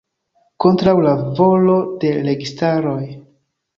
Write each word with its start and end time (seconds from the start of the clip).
Kontraŭ 0.63 0.95
la 1.07 1.11
volo 1.41 1.75
de 2.05 2.15
registaroj. 2.31 2.99